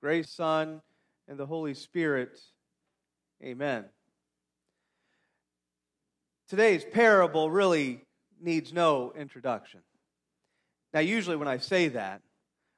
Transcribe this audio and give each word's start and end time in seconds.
grace, 0.00 0.30
Son, 0.30 0.80
and 1.28 1.38
the 1.38 1.46
Holy 1.46 1.74
Spirit. 1.74 2.38
Amen. 3.42 3.84
Today's 6.48 6.84
parable 6.84 7.50
really 7.50 8.04
needs 8.40 8.72
no 8.72 9.12
introduction. 9.16 9.80
Now, 10.94 11.00
usually 11.00 11.36
when 11.36 11.48
I 11.48 11.58
say 11.58 11.88
that, 11.88 12.22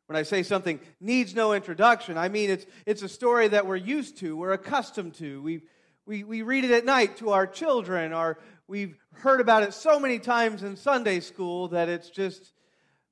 when 0.06 0.16
I 0.16 0.22
say 0.22 0.42
something 0.42 0.80
needs 1.00 1.34
no 1.34 1.52
introduction, 1.52 2.16
I 2.16 2.30
mean 2.30 2.48
it's, 2.50 2.66
it's 2.86 3.02
a 3.02 3.09
story 3.09 3.48
that 3.48 3.66
we're 3.66 3.77
used 3.77 4.19
to, 4.19 4.37
we're 4.37 4.53
accustomed 4.53 5.14
to. 5.16 5.43
We, 5.43 5.62
we, 6.07 6.25
we 6.25 6.41
read 6.41 6.64
it 6.64 6.71
at 6.71 6.87
night 6.87 7.19
to 7.19 7.30
our 7.30 7.46
children, 7.46 8.14
our, 8.14 8.39
we've 8.66 8.96
heard 9.12 9.41
about 9.43 9.64
it 9.64 9.75
so 9.75 10.00
many 10.00 10.19
times 10.19 10.62
in 10.62 10.77
Sunday 10.77 11.21
school 11.21 11.69
that 11.69 11.91
it's 11.91 12.09
just 12.09 12.55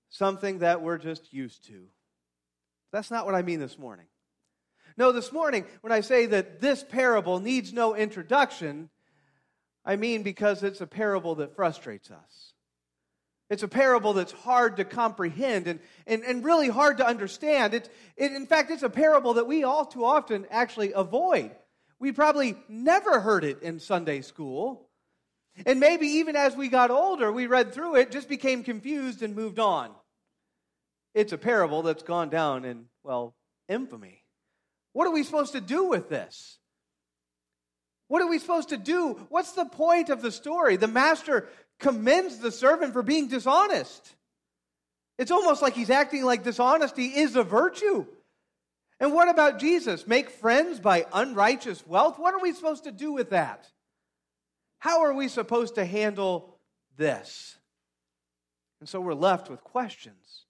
something 0.09 0.61
that 0.61 0.80
we're 0.80 0.96
just 0.96 1.34
used 1.34 1.66
to. 1.66 1.86
That's 2.92 3.10
not 3.10 3.26
what 3.26 3.34
I 3.34 3.42
mean 3.42 3.60
this 3.60 3.78
morning. 3.78 4.06
No, 4.96 5.12
this 5.12 5.32
morning, 5.32 5.66
when 5.82 5.92
I 5.92 6.00
say 6.00 6.27
that 6.27 6.60
this 6.60 6.82
parable 6.82 7.38
needs 7.38 7.72
no 7.72 7.94
introduction, 7.94 8.88
I 9.84 9.96
mean 9.96 10.22
because 10.22 10.62
it's 10.62 10.80
a 10.80 10.86
parable 10.86 11.36
that 11.36 11.54
frustrates 11.54 12.10
us. 12.10 12.54
It's 13.48 13.62
a 13.62 13.68
parable 13.68 14.12
that's 14.12 14.32
hard 14.32 14.78
to 14.78 14.84
comprehend 14.84 15.68
and, 15.68 15.80
and, 16.06 16.24
and 16.24 16.44
really 16.44 16.68
hard 16.68 16.98
to 16.98 17.06
understand. 17.06 17.74
It, 17.74 17.88
it, 18.16 18.32
in 18.32 18.46
fact, 18.46 18.70
it's 18.70 18.82
a 18.82 18.91
parable 18.91 19.34
that 19.34 19.46
we 19.46 19.62
all 19.62 19.86
too 19.86 20.05
often 20.05 20.46
actually 20.50 20.92
avoid. 20.92 21.52
We 21.98 22.10
probably 22.12 22.56
never 22.68 23.20
heard 23.20 23.44
it 23.44 23.62
in 23.62 23.78
Sunday 23.78 24.22
school. 24.22 24.88
And 25.64 25.78
maybe 25.78 26.06
even 26.06 26.36
as 26.36 26.56
we 26.56 26.68
got 26.68 26.91
older, 26.91 27.30
we 27.30 27.46
read 27.46 27.72
through 27.72 27.96
it, 27.96 28.10
just 28.10 28.28
became 28.28 28.64
confused 28.64 29.22
and 29.22 29.34
moved 29.34 29.58
on. 29.58 29.91
It's 31.16 31.33
a 31.33 31.38
parable 31.38 31.80
that's 31.80 32.02
gone 32.02 32.29
down 32.29 32.66
in, 32.66 32.84
well, 33.02 33.34
infamy. 33.70 34.23
What 34.93 35.06
are 35.06 35.12
we 35.12 35.23
supposed 35.23 35.52
to 35.52 35.62
do 35.62 35.84
with 35.84 36.11
this? 36.11 36.58
What 38.08 38.20
are 38.20 38.28
we 38.28 38.39
supposed 38.39 38.69
to 38.69 38.77
do? 38.77 39.14
What's 39.31 39.53
the 39.53 39.64
point 39.64 40.11
of 40.11 40.20
the 40.20 40.31
story? 40.31 40.77
The 40.77 40.89
master 40.89 41.48
commends 41.81 42.39
the 42.39 42.53
servant 42.53 42.92
for 42.92 43.03
being 43.03 43.28
dishonest. 43.28 44.14
It's 45.17 45.31
almost 45.31 45.62
like 45.62 45.73
he's 45.73 45.89
acting 45.89 46.23
like 46.23 46.45
dishonesty 46.45 47.06
is 47.06 47.34
a 47.34 47.42
virtue. 47.42 48.05
And 49.01 49.14
what 49.14 49.30
about 49.30 49.58
Jesus? 49.58 50.06
Make 50.06 50.28
friends 50.28 50.80
by 50.80 51.06
unrighteous 51.14 51.86
wealth? 51.86 52.19
What 52.19 52.34
are 52.34 52.42
we 52.42 52.53
supposed 52.53 52.84
to 52.84 52.92
do 52.92 53.12
with 53.12 53.30
that? 53.30 53.67
How 54.80 55.03
are 55.03 55.14
we 55.14 55.28
supposed 55.28 55.77
to 55.77 55.86
handle 55.86 56.58
this? 56.98 57.56
And 58.80 58.89
so 58.89 59.01
we're 59.01 59.14
left 59.14 59.48
with 59.48 59.64
questions 59.64 60.45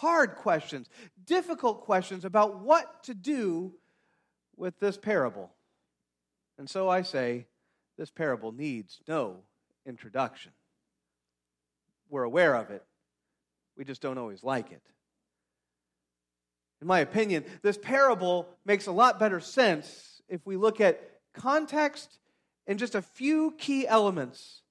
hard 0.00 0.34
questions, 0.36 0.88
difficult 1.26 1.82
questions 1.82 2.24
about 2.24 2.60
what 2.60 3.02
to 3.04 3.12
do 3.12 3.74
with 4.56 4.80
this 4.80 4.96
parable. 4.96 5.50
And 6.58 6.68
so 6.68 6.88
I 6.88 7.02
say, 7.02 7.46
this 7.98 8.10
parable 8.10 8.50
needs 8.50 9.00
no 9.06 9.36
introduction. 9.84 10.52
We're 12.08 12.22
aware 12.22 12.54
of 12.54 12.70
it, 12.70 12.82
we 13.76 13.84
just 13.84 14.00
don't 14.00 14.16
always 14.16 14.42
like 14.42 14.72
it. 14.72 14.82
In 16.80 16.86
my 16.86 17.00
opinion, 17.00 17.44
this 17.60 17.76
parable 17.76 18.48
makes 18.64 18.86
a 18.86 18.92
lot 18.92 19.20
better 19.20 19.38
sense 19.38 20.22
if 20.30 20.46
we 20.46 20.56
look 20.56 20.80
at 20.80 20.98
context 21.34 22.18
and 22.66 22.78
just 22.78 22.94
a 22.94 23.02
few 23.02 23.54
key 23.58 23.86
elements. 23.86 24.62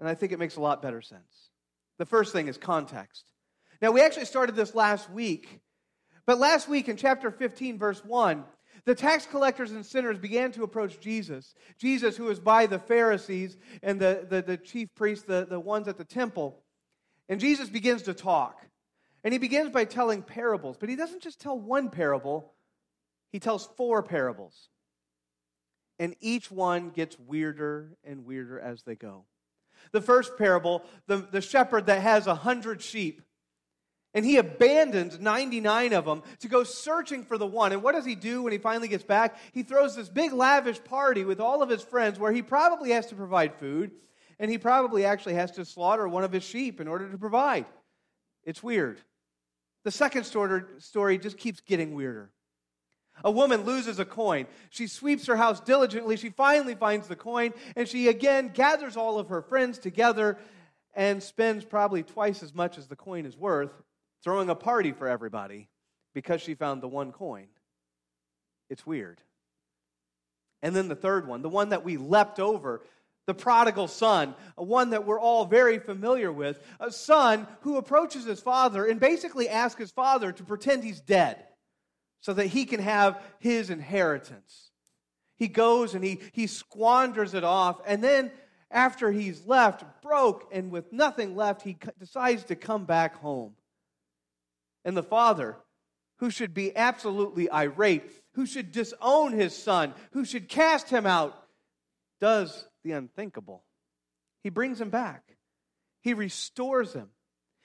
And 0.00 0.06
I 0.06 0.14
think 0.14 0.32
it 0.32 0.38
makes 0.38 0.56
a 0.56 0.60
lot 0.60 0.82
better 0.82 1.00
sense. 1.00 1.48
The 1.96 2.04
first 2.04 2.34
thing 2.34 2.48
is 2.48 2.58
context. 2.58 3.24
Now, 3.84 3.90
we 3.90 4.00
actually 4.00 4.24
started 4.24 4.56
this 4.56 4.74
last 4.74 5.10
week, 5.10 5.60
but 6.24 6.38
last 6.38 6.70
week 6.70 6.88
in 6.88 6.96
chapter 6.96 7.30
15, 7.30 7.78
verse 7.78 8.02
1, 8.02 8.42
the 8.86 8.94
tax 8.94 9.26
collectors 9.26 9.72
and 9.72 9.84
sinners 9.84 10.18
began 10.18 10.52
to 10.52 10.62
approach 10.62 11.00
Jesus. 11.00 11.54
Jesus, 11.76 12.16
who 12.16 12.24
was 12.24 12.40
by 12.40 12.64
the 12.64 12.78
Pharisees 12.78 13.58
and 13.82 14.00
the, 14.00 14.26
the, 14.26 14.40
the 14.40 14.56
chief 14.56 14.88
priests, 14.94 15.26
the, 15.26 15.46
the 15.46 15.60
ones 15.60 15.86
at 15.86 15.98
the 15.98 16.04
temple. 16.06 16.62
And 17.28 17.38
Jesus 17.38 17.68
begins 17.68 18.00
to 18.04 18.14
talk. 18.14 18.58
And 19.22 19.34
he 19.34 19.38
begins 19.38 19.68
by 19.68 19.84
telling 19.84 20.22
parables. 20.22 20.78
But 20.80 20.88
he 20.88 20.96
doesn't 20.96 21.22
just 21.22 21.38
tell 21.38 21.58
one 21.58 21.90
parable, 21.90 22.54
he 23.32 23.38
tells 23.38 23.68
four 23.76 24.02
parables. 24.02 24.70
And 25.98 26.16
each 26.22 26.50
one 26.50 26.88
gets 26.88 27.18
weirder 27.18 27.98
and 28.02 28.24
weirder 28.24 28.58
as 28.58 28.82
they 28.84 28.94
go. 28.94 29.26
The 29.92 30.00
first 30.00 30.38
parable, 30.38 30.84
the, 31.06 31.18
the 31.18 31.42
shepherd 31.42 31.84
that 31.84 32.00
has 32.00 32.26
a 32.26 32.34
hundred 32.34 32.80
sheep 32.80 33.20
and 34.14 34.24
he 34.24 34.36
abandons 34.36 35.18
99 35.18 35.92
of 35.92 36.04
them 36.04 36.22
to 36.38 36.48
go 36.48 36.62
searching 36.62 37.24
for 37.24 37.36
the 37.36 37.46
one. 37.46 37.72
And 37.72 37.82
what 37.82 37.94
does 37.94 38.04
he 38.04 38.14
do 38.14 38.44
when 38.44 38.52
he 38.52 38.58
finally 38.58 38.88
gets 38.88 39.02
back? 39.02 39.36
He 39.52 39.64
throws 39.64 39.96
this 39.96 40.08
big 40.08 40.32
lavish 40.32 40.82
party 40.84 41.24
with 41.24 41.40
all 41.40 41.62
of 41.62 41.68
his 41.68 41.82
friends 41.82 42.18
where 42.18 42.32
he 42.32 42.40
probably 42.40 42.90
has 42.90 43.06
to 43.06 43.16
provide 43.16 43.56
food 43.56 43.90
and 44.38 44.50
he 44.50 44.58
probably 44.58 45.04
actually 45.04 45.34
has 45.34 45.50
to 45.52 45.64
slaughter 45.64 46.06
one 46.06 46.24
of 46.24 46.32
his 46.32 46.44
sheep 46.44 46.80
in 46.80 46.88
order 46.88 47.10
to 47.10 47.18
provide. 47.18 47.66
It's 48.44 48.62
weird. 48.62 49.00
The 49.82 49.90
second 49.90 50.24
story 50.24 51.18
just 51.18 51.36
keeps 51.36 51.60
getting 51.60 51.94
weirder. 51.94 52.30
A 53.24 53.30
woman 53.30 53.62
loses 53.62 53.98
a 53.98 54.04
coin. 54.04 54.46
She 54.70 54.86
sweeps 54.86 55.26
her 55.26 55.36
house 55.36 55.60
diligently. 55.60 56.16
She 56.16 56.30
finally 56.30 56.74
finds 56.74 57.06
the 57.06 57.14
coin, 57.14 57.52
and 57.76 57.88
she 57.88 58.08
again 58.08 58.50
gathers 58.52 58.96
all 58.96 59.18
of 59.18 59.28
her 59.28 59.40
friends 59.40 59.78
together 59.78 60.36
and 60.94 61.22
spends 61.22 61.64
probably 61.64 62.02
twice 62.02 62.42
as 62.42 62.54
much 62.54 62.76
as 62.76 62.88
the 62.88 62.96
coin 62.96 63.24
is 63.24 63.36
worth 63.36 63.70
throwing 64.24 64.48
a 64.48 64.54
party 64.54 64.92
for 64.92 65.06
everybody 65.06 65.68
because 66.14 66.40
she 66.40 66.54
found 66.54 66.82
the 66.82 66.88
one 66.88 67.12
coin. 67.12 67.46
It's 68.70 68.86
weird. 68.86 69.20
And 70.62 70.74
then 70.74 70.88
the 70.88 70.96
third 70.96 71.28
one, 71.28 71.42
the 71.42 71.50
one 71.50 71.68
that 71.68 71.84
we 71.84 71.98
leapt 71.98 72.40
over, 72.40 72.80
the 73.26 73.34
prodigal 73.34 73.86
son, 73.86 74.34
one 74.56 74.90
that 74.90 75.06
we're 75.06 75.20
all 75.20 75.44
very 75.44 75.78
familiar 75.78 76.32
with, 76.32 76.58
a 76.80 76.90
son 76.90 77.46
who 77.60 77.76
approaches 77.76 78.24
his 78.24 78.40
father 78.40 78.86
and 78.86 78.98
basically 78.98 79.48
asks 79.48 79.78
his 79.78 79.90
father 79.90 80.32
to 80.32 80.42
pretend 80.42 80.82
he's 80.82 81.00
dead 81.00 81.44
so 82.20 82.32
that 82.32 82.46
he 82.46 82.64
can 82.64 82.80
have 82.80 83.22
his 83.38 83.68
inheritance. 83.68 84.70
He 85.36 85.48
goes 85.48 85.94
and 85.94 86.02
he, 86.02 86.20
he 86.32 86.46
squanders 86.46 87.34
it 87.34 87.44
off, 87.44 87.80
and 87.86 88.02
then 88.02 88.30
after 88.70 89.12
he's 89.12 89.44
left 89.46 89.84
broke 90.00 90.48
and 90.50 90.70
with 90.70 90.92
nothing 90.92 91.36
left, 91.36 91.62
he 91.62 91.76
decides 91.98 92.44
to 92.44 92.56
come 92.56 92.86
back 92.86 93.16
home 93.16 93.54
and 94.84 94.96
the 94.96 95.02
father, 95.02 95.56
who 96.18 96.30
should 96.30 96.54
be 96.54 96.76
absolutely 96.76 97.50
irate, 97.50 98.04
who 98.34 98.46
should 98.46 98.72
disown 98.72 99.32
his 99.32 99.56
son, 99.56 99.94
who 100.12 100.24
should 100.24 100.48
cast 100.48 100.90
him 100.90 101.06
out, 101.06 101.36
does 102.20 102.66
the 102.82 102.92
unthinkable. 102.92 103.64
He 104.42 104.50
brings 104.50 104.80
him 104.80 104.90
back, 104.90 105.36
he 106.02 106.14
restores 106.14 106.92
him. 106.92 107.08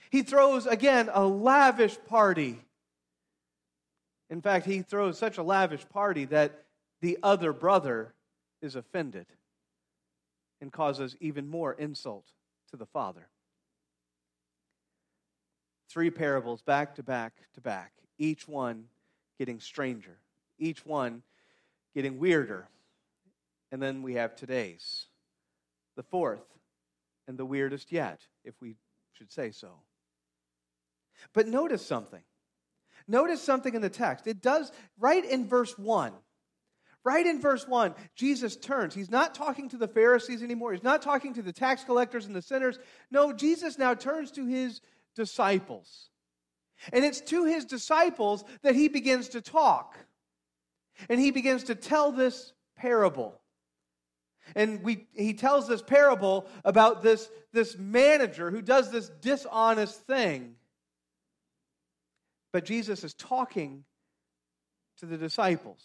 He 0.09 0.24
throws 0.24 0.66
again 0.66 1.09
a 1.13 1.24
lavish 1.24 1.97
party. 2.07 2.59
In 4.30 4.41
fact, 4.41 4.66
he 4.66 4.81
throws 4.81 5.19
such 5.19 5.38
a 5.38 5.44
lavish 5.44 5.88
party 5.90 6.25
that 6.25 6.66
the 7.01 7.19
other 7.22 7.53
brother 7.53 8.16
is 8.62 8.75
offended 8.75 9.28
and 10.62 10.72
causes 10.72 11.16
even 11.19 11.47
more 11.47 11.74
insult 11.74 12.25
to 12.72 12.78
the 12.78 12.86
father. 12.86 13.30
Three 15.89 16.11
parables 16.11 16.61
back 16.61 16.95
to 16.95 17.03
back 17.03 17.33
to 17.55 17.61
back, 17.61 17.91
each 18.17 18.47
one 18.47 18.85
getting 19.39 19.59
stranger, 19.59 20.19
each 20.59 20.85
one 20.85 21.23
getting 21.95 22.19
weirder. 22.19 22.67
And 23.72 23.81
then 23.81 24.03
we 24.03 24.13
have 24.13 24.35
today's, 24.35 25.07
the 25.95 26.03
fourth, 26.03 26.45
and 27.27 27.38
the 27.38 27.45
weirdest 27.45 27.91
yet, 27.91 28.22
if 28.44 28.53
we 28.61 28.75
should 29.13 29.31
say 29.31 29.51
so. 29.51 29.69
But 31.33 31.47
notice 31.47 31.85
something. 31.85 32.21
Notice 33.07 33.41
something 33.41 33.74
in 33.74 33.81
the 33.81 33.89
text. 33.89 34.27
It 34.27 34.42
does, 34.42 34.71
right 35.00 35.24
in 35.25 35.47
verse 35.47 35.77
1. 35.77 36.13
Right 37.03 37.25
in 37.25 37.39
verse 37.39 37.68
1, 37.68 37.95
Jesus 38.15 38.56
turns. 38.56 38.94
He's 38.94 39.09
not 39.09 39.33
talking 39.33 39.69
to 39.69 39.77
the 39.77 39.88
Pharisees 39.88 40.44
anymore. 40.44 40.74
He's 40.74 40.83
not 40.83 41.01
talking 41.01 41.33
to 41.35 41.42
the 41.42 41.53
tax 41.53 41.83
collectors 41.83 42.25
and 42.25 42.35
the 42.35 42.42
sinners. 42.42 42.77
No, 43.09 43.31
Jesus 43.31 43.77
now 43.77 43.94
turns 43.94 44.31
to 44.31 44.45
his 44.45 44.81
disciples. 45.19 46.10
And 46.94 47.04
it's 47.04 47.19
to 47.21 47.44
his 47.44 47.66
disciples 47.66 48.45
that 48.62 48.74
he 48.74 48.88
begins 48.88 49.30
to 49.30 49.42
talk. 49.42 49.98
And 51.10 51.19
he 51.19 51.31
begins 51.31 51.66
to 51.66 51.75
tell 51.75 52.13
this 52.13 52.54
parable. 52.77 53.38
And 54.56 54.81
we, 54.81 55.07
he 55.13 55.33
tells 55.33 55.68
this 55.68 55.81
parable 55.81 56.48
about 56.63 57.04
this, 57.04 57.30
this 57.51 57.77
manager 57.77 58.50
who 58.50 58.62
does 58.62 58.92
this 58.92 59.10
dishonest 59.21 60.01
thing. 60.07 60.56
But 62.54 62.63
Jesus 62.63 63.04
is 63.04 63.13
talking 63.13 63.83
to 65.00 65.06
the 65.06 65.18
disciples. 65.18 65.83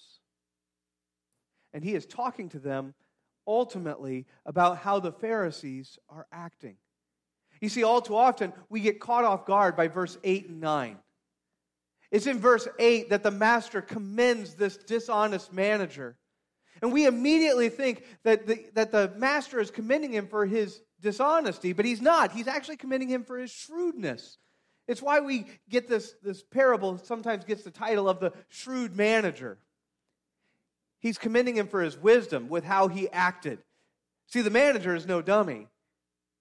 And 1.72 1.82
he 1.82 1.96
is 1.96 2.06
talking 2.06 2.50
to 2.50 2.60
them 2.60 2.94
ultimately 3.46 4.26
about 4.46 4.78
how 4.78 5.00
the 5.00 5.12
Pharisees 5.12 5.98
are 6.08 6.26
acting. 6.32 6.76
You 7.60 7.68
see, 7.68 7.82
all 7.82 8.00
too 8.00 8.16
often, 8.16 8.52
we 8.68 8.80
get 8.80 9.00
caught 9.00 9.24
off 9.24 9.46
guard 9.46 9.76
by 9.76 9.88
verse 9.88 10.18
8 10.24 10.48
and 10.48 10.60
9. 10.60 10.98
It's 12.10 12.26
in 12.26 12.38
verse 12.38 12.68
8 12.78 13.10
that 13.10 13.22
the 13.22 13.30
master 13.30 13.80
commends 13.80 14.54
this 14.54 14.76
dishonest 14.76 15.52
manager. 15.52 16.16
And 16.82 16.92
we 16.92 17.06
immediately 17.06 17.68
think 17.68 18.04
that 18.24 18.46
the, 18.46 18.66
that 18.74 18.92
the 18.92 19.12
master 19.16 19.60
is 19.60 19.70
commending 19.70 20.12
him 20.12 20.26
for 20.26 20.44
his 20.46 20.80
dishonesty, 21.00 21.72
but 21.72 21.84
he's 21.84 22.02
not. 22.02 22.32
He's 22.32 22.48
actually 22.48 22.76
commending 22.76 23.08
him 23.08 23.24
for 23.24 23.38
his 23.38 23.50
shrewdness. 23.50 24.38
It's 24.86 25.02
why 25.02 25.20
we 25.20 25.46
get 25.68 25.88
this, 25.88 26.14
this 26.22 26.42
parable 26.42 26.98
sometimes 26.98 27.44
gets 27.44 27.62
the 27.62 27.70
title 27.70 28.08
of 28.08 28.20
the 28.20 28.32
shrewd 28.48 28.96
manager. 28.96 29.58
He's 31.00 31.18
commending 31.18 31.56
him 31.56 31.68
for 31.68 31.82
his 31.82 31.96
wisdom 31.96 32.48
with 32.48 32.64
how 32.64 32.88
he 32.88 33.08
acted. 33.10 33.58
See, 34.26 34.40
the 34.40 34.50
manager 34.50 34.94
is 34.94 35.06
no 35.06 35.22
dummy. 35.22 35.68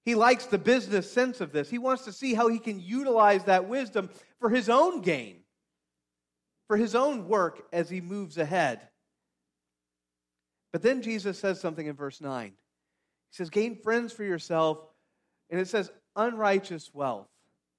He 0.05 0.15
likes 0.15 0.45
the 0.45 0.57
business 0.57 1.11
sense 1.11 1.39
of 1.39 1.51
this. 1.51 1.69
He 1.69 1.77
wants 1.77 2.05
to 2.05 2.11
see 2.11 2.33
how 2.33 2.49
he 2.49 2.59
can 2.59 2.79
utilize 2.79 3.45
that 3.45 3.69
wisdom 3.69 4.09
for 4.39 4.49
his 4.49 4.69
own 4.69 5.01
gain, 5.01 5.41
for 6.67 6.75
his 6.75 6.93
own 6.93 7.27
work 7.27 7.65
as 7.71 7.89
he 7.89 8.01
moves 8.01 8.37
ahead. 8.37 8.81
But 10.73 10.81
then 10.81 11.01
Jesus 11.01 11.39
says 11.39 11.61
something 11.61 11.85
in 11.85 11.95
verse 11.95 12.19
9. 12.19 12.47
He 12.47 12.53
says, 13.31 13.49
Gain 13.49 13.77
friends 13.77 14.11
for 14.11 14.23
yourself. 14.23 14.79
And 15.49 15.61
it 15.61 15.67
says, 15.67 15.91
unrighteous 16.15 16.91
wealth. 16.93 17.27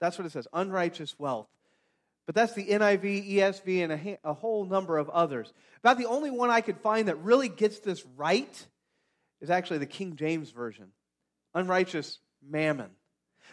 That's 0.01 0.17
what 0.17 0.27
it 0.27 0.33
says, 0.33 0.47
unrighteous 0.53 1.19
wealth. 1.19 1.49
But 2.27 2.35
that's 2.35 2.55
the 2.55 2.67
NIV, 2.67 3.35
ESV, 3.35 3.83
and 3.83 3.93
a, 3.93 4.19
a 4.25 4.33
whole 4.33 4.65
number 4.65 4.97
of 4.97 5.11
others. 5.11 5.53
About 5.81 5.99
the 5.99 6.07
only 6.07 6.31
one 6.31 6.51
I 6.51 6.61
could 6.61 6.79
find 6.79 7.09
that 7.09 7.17
really 7.17 7.49
gets 7.49 7.81
this 7.81 8.05
right 8.17 8.67
is 9.41 9.51
actually 9.51 9.79
the 9.79 9.87
King 9.87 10.17
James 10.17 10.51
Version 10.51 10.87
unrighteous 11.55 12.19
mammon. 12.47 12.91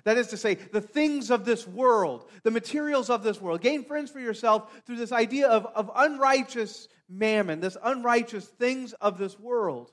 That 0.03 0.18
is 0.18 0.27
to 0.27 0.38
say, 0.38 0.56
the 0.56 0.81
things 0.81 1.30
of 1.30 1.45
this 1.45 1.68
world, 1.68 2.30
the 2.44 2.51
materials 2.51 3.09
of 3.09 3.24
this 3.24 3.39
world. 3.39 3.62
Gain 3.62 3.83
friends 3.83 4.09
for 4.09 4.19
yourself 4.19 4.81
through 4.86 4.95
this 4.95 5.12
idea 5.12 5.48
of, 5.48 5.65
of 5.68 5.92
unrighteous 5.95 6.88
mammon, 7.07 7.59
this 7.59 7.77
unrighteous 7.83 8.45
things 8.45 8.94
of 8.94 9.18
this 9.18 9.39
world. 9.39 9.92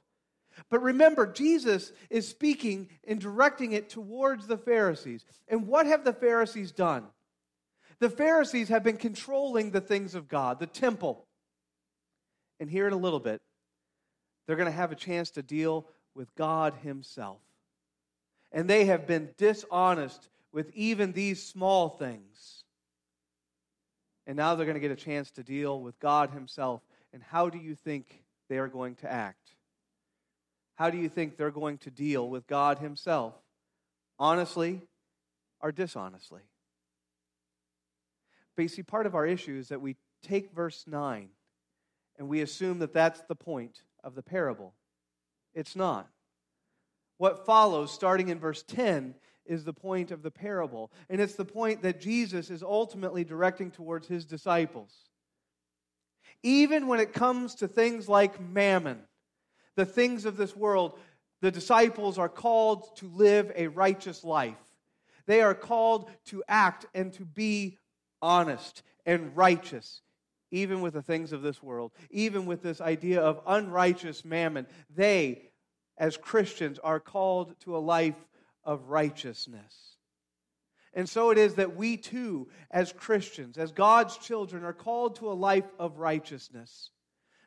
But 0.71 0.83
remember, 0.83 1.27
Jesus 1.27 1.93
is 2.11 2.27
speaking 2.27 2.89
and 3.07 3.21
directing 3.21 3.73
it 3.73 3.91
towards 3.91 4.47
the 4.47 4.57
Pharisees. 4.57 5.25
And 5.47 5.67
what 5.67 5.87
have 5.87 6.05
the 6.05 6.13
Pharisees 6.13 6.73
done? 6.73 7.05
The 8.01 8.11
Pharisees 8.11 8.69
have 8.69 8.83
been 8.83 8.97
controlling 8.97 9.71
the 9.71 9.81
things 9.81 10.15
of 10.15 10.29
God, 10.29 10.59
the 10.59 10.67
temple. 10.67 11.27
And 12.61 12.71
here 12.71 12.87
in 12.87 12.93
a 12.93 12.99
little 12.99 13.21
bit, 13.21 13.41
they're 14.47 14.57
going 14.57 14.71
to 14.71 14.73
have 14.73 14.93
a 14.93 14.97
chance 14.97 15.31
to 15.33 15.43
deal 15.43 15.87
with 16.15 16.35
God 16.35 16.75
Himself. 16.83 17.39
And 18.53 18.69
they 18.69 18.87
have 18.87 19.07
been 19.07 19.31
dishonest 19.37 20.29
with 20.53 20.71
even 20.75 21.13
these 21.13 21.43
small 21.43 21.89
things. 21.91 22.65
And 24.27 24.37
now 24.37 24.55
they're 24.55 24.67
going 24.67 24.75
to 24.75 24.81
get 24.81 24.91
a 24.91 24.97
chance 24.97 25.31
to 25.33 25.43
deal 25.43 25.81
with 25.81 25.99
God 26.01 26.31
Himself. 26.31 26.83
And 27.13 27.23
how 27.23 27.49
do 27.49 27.59
you 27.59 27.75
think 27.75 28.23
they 28.49 28.59
are 28.59 28.69
going 28.69 28.95
to 28.97 29.11
act? 29.11 29.55
How 30.77 30.91
do 30.91 30.99
you 30.99 31.09
think 31.09 31.37
they're 31.37 31.51
going 31.51 31.79
to 31.79 31.91
deal 31.91 32.29
with 32.29 32.47
God 32.47 32.79
Himself? 32.79 33.35
Honestly 34.19 34.83
or 35.61 35.73
dishonestly? 35.73 36.43
But 38.57 38.63
you 38.63 38.69
see, 38.69 38.83
part 38.83 39.07
of 39.07 39.15
our 39.15 39.27
issue 39.27 39.57
is 39.57 39.69
that 39.69 39.81
we 39.81 39.97
take 40.23 40.53
verse 40.53 40.85
9 40.87 41.29
and 42.19 42.29
we 42.29 42.41
assume 42.41 42.81
that 42.81 42.93
that's 42.93 43.21
the 43.23 43.37
point 43.37 43.83
of 44.03 44.15
the 44.15 44.23
parable. 44.23 44.75
It's 45.55 45.77
not. 45.77 46.09
What 47.19 47.45
follows, 47.45 47.93
starting 47.93 48.29
in 48.29 48.39
verse 48.39 48.63
10, 48.63 49.15
is 49.45 49.65
the 49.65 49.73
point 49.73 50.11
of 50.11 50.23
the 50.23 50.31
parable. 50.31 50.91
And 51.09 51.21
it's 51.21 51.35
the 51.35 51.45
point 51.45 51.83
that 51.83 52.01
Jesus 52.01 52.51
is 52.51 52.63
ultimately 52.63 53.25
directing 53.25 53.71
towards 53.71 54.07
his 54.07 54.25
disciples. 54.25 54.93
Even 56.43 56.87
when 56.87 57.01
it 57.01 57.13
comes 57.13 57.57
to 57.57 57.69
things 57.69 58.09
like 58.09 58.41
mammon, 58.41 59.01
the 59.75 59.87
things 59.87 60.25
of 60.25 60.37
this 60.37 60.57
world, 60.57 60.99
the 61.41 61.51
disciples 61.51 62.19
are 62.19 62.29
called 62.29 62.97
to 62.97 63.07
live 63.09 63.51
a 63.55 63.69
righteous 63.69 64.23
life. 64.23 64.57
They 65.27 65.41
are 65.41 65.55
called 65.55 66.11
to 66.27 66.43
act 66.49 66.87
and 66.95 67.13
to 67.15 67.25
be 67.25 67.79
honest 68.23 68.83
and 69.05 69.37
righteous, 69.37 70.03
even 70.51 70.81
with 70.81 70.95
the 70.95 71.03
things 71.03 71.33
of 71.33 71.43
this 71.43 71.63
world, 71.63 71.93
even 72.11 72.47
with 72.47 72.63
this 72.63 72.81
idea 72.81 73.21
of 73.21 73.41
unrighteous 73.47 74.25
mammon. 74.25 74.67
They, 74.95 75.48
as 75.99 76.17
Christians, 76.17 76.79
are 76.79 77.01
called 77.01 77.55
to 77.61 77.77
a 77.77 77.79
life 77.79 78.17
of 78.65 78.89
righteousness. 78.89 79.97
And 80.95 81.09
so 81.09 81.31
it 81.31 81.39
is 81.39 81.57
that 81.57 81.77
we 81.77 81.97
too, 81.97 82.49
as 82.71 82.93
Christians, 82.93 83.59
as 83.59 83.73
God's 83.73 84.17
children, 84.17 84.65
are 84.65 84.73
called 84.73 85.17
to 85.17 85.31
a 85.31 85.35
life 85.35 85.71
of 85.79 85.99
righteousness 85.99 86.91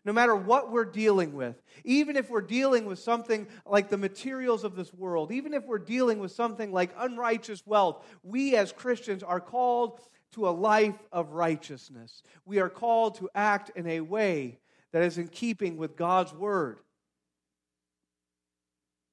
no 0.03 0.13
matter 0.13 0.35
what 0.35 0.71
we're 0.71 0.85
dealing 0.85 1.33
with, 1.33 1.61
even 1.83 2.15
if 2.15 2.29
we're 2.29 2.41
dealing 2.41 2.85
with 2.85 2.97
something 2.97 3.47
like 3.65 3.89
the 3.89 3.97
materials 3.97 4.63
of 4.63 4.75
this 4.75 4.93
world, 4.93 5.31
even 5.31 5.53
if 5.53 5.65
we're 5.65 5.77
dealing 5.77 6.19
with 6.19 6.31
something 6.31 6.71
like 6.71 6.91
unrighteous 6.97 7.65
wealth, 7.65 8.03
we 8.23 8.55
as 8.55 8.71
Christians 8.71 9.21
are 9.21 9.39
called 9.39 9.99
to 10.31 10.47
a 10.47 10.51
life 10.51 10.97
of 11.11 11.33
righteousness. 11.33 12.23
We 12.45 12.59
are 12.59 12.69
called 12.69 13.15
to 13.15 13.29
act 13.35 13.71
in 13.75 13.85
a 13.85 14.01
way 14.01 14.59
that 14.91 15.03
is 15.03 15.17
in 15.17 15.27
keeping 15.27 15.77
with 15.77 15.95
God's 15.95 16.33
word. 16.33 16.79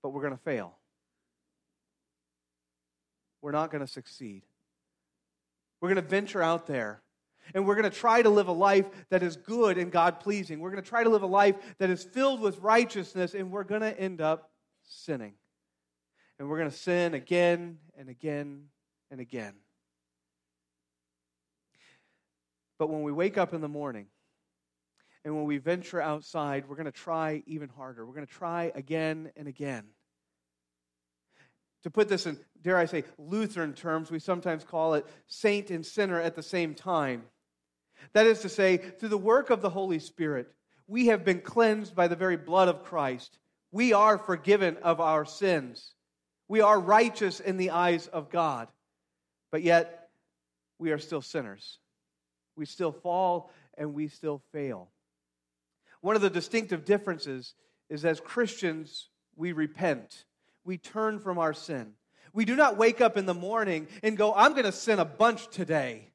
But 0.02 0.10
we're 0.10 0.22
going 0.22 0.36
to 0.36 0.42
fail. 0.42 0.74
We're 3.42 3.52
not 3.52 3.70
going 3.70 3.84
to 3.84 3.90
succeed. 3.90 4.42
We're 5.80 5.88
going 5.88 6.02
to 6.02 6.08
venture 6.08 6.42
out 6.42 6.66
there 6.66 7.02
and 7.54 7.66
we're 7.66 7.74
going 7.74 7.90
to 7.90 7.96
try 7.96 8.22
to 8.22 8.28
live 8.28 8.48
a 8.48 8.52
life 8.52 8.86
that 9.10 9.22
is 9.22 9.36
good 9.36 9.78
and 9.78 9.90
God 9.90 10.20
pleasing. 10.20 10.60
We're 10.60 10.70
going 10.70 10.82
to 10.82 10.88
try 10.88 11.04
to 11.04 11.10
live 11.10 11.22
a 11.22 11.26
life 11.26 11.56
that 11.78 11.90
is 11.90 12.04
filled 12.04 12.40
with 12.40 12.58
righteousness, 12.58 13.34
and 13.34 13.50
we're 13.50 13.64
going 13.64 13.80
to 13.80 13.98
end 13.98 14.20
up 14.20 14.50
sinning. 14.84 15.34
And 16.38 16.48
we're 16.48 16.58
going 16.58 16.70
to 16.70 16.76
sin 16.76 17.14
again 17.14 17.78
and 17.96 18.08
again 18.08 18.64
and 19.10 19.20
again. 19.20 19.54
But 22.78 22.90
when 22.90 23.02
we 23.02 23.10
wake 23.10 23.38
up 23.38 23.54
in 23.54 23.60
the 23.60 23.68
morning, 23.68 24.06
and 25.28 25.36
when 25.36 25.44
we 25.44 25.58
venture 25.58 26.00
outside, 26.00 26.64
we're 26.66 26.76
going 26.76 26.86
to 26.86 26.90
try 26.90 27.42
even 27.46 27.69
harder. 27.69 28.06
We're 28.06 28.14
going 28.14 28.26
to 28.26 28.32
try 28.32 28.72
again 28.75 29.30
and 29.36 29.46
again. 29.46 29.84
To 31.82 31.90
put 31.90 32.08
this 32.08 32.25
in, 32.25 32.38
dare 32.62 32.78
I 32.78 32.86
say, 32.86 33.04
Lutheran 33.19 33.75
terms, 33.75 34.10
we 34.10 34.20
sometimes 34.20 34.64
call 34.64 34.94
it 34.94 35.04
saint 35.26 35.70
and 35.70 35.84
sinner 35.84 36.19
at 36.19 36.34
the 36.34 36.42
same 36.42 36.75
time. 36.75 37.25
That 38.14 38.26
is 38.26 38.40
to 38.40 38.48
say, 38.48 38.78
through 38.78 39.10
the 39.10 39.19
work 39.19 39.50
of 39.50 39.60
the 39.60 39.69
Holy 39.69 39.98
Spirit, 39.98 40.50
we 40.86 41.08
have 41.08 41.26
been 41.26 41.43
cleansed 41.43 41.94
by 41.94 42.08
the 42.08 42.17
very 42.17 42.38
blood 42.38 42.69
of 42.69 42.84
Christ. 42.84 43.38
We 43.70 43.93
are 43.93 44.17
forgiven 44.17 44.79
of 44.79 44.98
our 44.98 45.26
sins. 45.26 45.93
We 46.48 46.62
are 46.62 46.81
righteous 46.81 47.38
in 47.38 47.58
the 47.58 47.72
eyes 47.72 48.06
of 48.06 48.31
God. 48.31 48.69
But 49.53 49.62
yet, 49.62 50.08
we 50.79 50.91
are 50.91 50.98
still 50.98 51.20
sinners. 51.20 51.81
We 52.56 52.64
still 52.64 52.93
fall 52.93 53.50
and 53.76 53.93
we 53.93 54.08
still 54.08 54.41
fail. 54.53 54.88
One 56.08 56.17
of 56.17 56.22
the 56.22 56.31
distinctive 56.31 56.86
differences 56.86 57.53
is 57.91 58.03
as 58.06 58.19
Christians, 58.19 59.10
we 59.36 59.53
repent. 59.53 60.24
We 60.65 60.79
turn 60.79 61.19
from 61.19 61.36
our 61.36 61.53
sin. 61.53 61.93
We 62.32 62.46
do 62.46 62.56
not 62.56 62.79
wake 62.79 63.03
up 63.03 63.19
in 63.19 63.27
the 63.27 63.34
morning 63.34 63.88
and 64.03 64.17
go, 64.17 64.32
I'm 64.32 64.53
going 64.53 64.65
to 64.65 64.72
sin 64.72 65.00
a 65.00 65.05
bunch 65.05 65.48
today. 65.48 66.08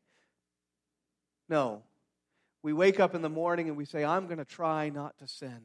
No. 1.47 1.83
We 2.63 2.73
wake 2.73 2.99
up 2.99 3.13
in 3.13 3.21
the 3.21 3.29
morning 3.29 3.67
and 3.67 3.77
we 3.77 3.85
say, 3.85 4.03
I'm 4.03 4.25
going 4.25 4.39
to 4.39 4.45
try 4.45 4.89
not 4.89 5.15
to 5.19 5.27
sin. 5.27 5.59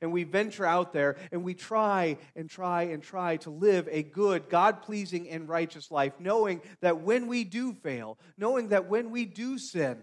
And 0.00 0.12
we 0.12 0.22
venture 0.22 0.64
out 0.64 0.92
there 0.92 1.16
and 1.32 1.42
we 1.42 1.54
try 1.54 2.18
and 2.36 2.48
try 2.48 2.82
and 2.82 3.02
try 3.02 3.38
to 3.38 3.50
live 3.50 3.88
a 3.90 4.04
good, 4.04 4.48
God 4.48 4.82
pleasing, 4.82 5.28
and 5.28 5.48
righteous 5.48 5.90
life, 5.90 6.12
knowing 6.20 6.60
that 6.82 7.00
when 7.00 7.26
we 7.26 7.42
do 7.42 7.72
fail, 7.72 8.16
knowing 8.38 8.68
that 8.68 8.88
when 8.88 9.10
we 9.10 9.24
do 9.24 9.58
sin, 9.58 9.98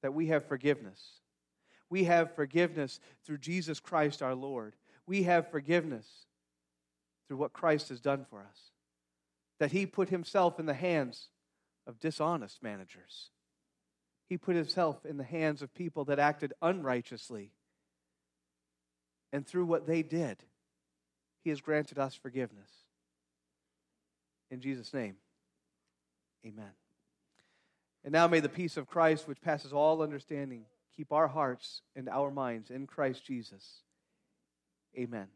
that 0.00 0.14
we 0.14 0.28
have 0.28 0.48
forgiveness. 0.48 1.20
We 1.90 2.04
have 2.04 2.34
forgiveness 2.34 3.00
through 3.24 3.38
Jesus 3.38 3.80
Christ 3.80 4.22
our 4.22 4.34
Lord. 4.34 4.76
We 5.06 5.24
have 5.24 5.50
forgiveness 5.50 6.06
through 7.28 7.36
what 7.36 7.52
Christ 7.52 7.90
has 7.90 8.00
done 8.00 8.24
for 8.30 8.40
us. 8.40 8.70
That 9.58 9.72
he 9.72 9.84
put 9.84 10.08
himself 10.08 10.58
in 10.58 10.66
the 10.66 10.74
hands 10.74 11.28
of 11.86 12.00
dishonest 12.00 12.62
managers 12.62 13.30
he 14.30 14.38
put 14.38 14.54
himself 14.54 15.04
in 15.04 15.16
the 15.16 15.24
hands 15.24 15.60
of 15.60 15.74
people 15.74 16.04
that 16.04 16.20
acted 16.20 16.54
unrighteously. 16.62 17.50
And 19.32 19.44
through 19.44 19.66
what 19.66 19.88
they 19.88 20.02
did, 20.02 20.38
he 21.42 21.50
has 21.50 21.60
granted 21.60 21.98
us 21.98 22.14
forgiveness. 22.14 22.70
In 24.48 24.60
Jesus' 24.60 24.94
name, 24.94 25.16
amen. 26.46 26.70
And 28.04 28.12
now 28.12 28.28
may 28.28 28.38
the 28.38 28.48
peace 28.48 28.76
of 28.76 28.88
Christ, 28.88 29.26
which 29.26 29.42
passes 29.42 29.72
all 29.72 30.00
understanding, 30.00 30.64
keep 30.96 31.12
our 31.12 31.28
hearts 31.28 31.82
and 31.96 32.08
our 32.08 32.30
minds 32.30 32.70
in 32.70 32.86
Christ 32.86 33.24
Jesus. 33.24 33.82
Amen. 34.96 35.28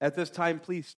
At 0.00 0.14
this 0.14 0.30
time, 0.30 0.60
please 0.60 0.86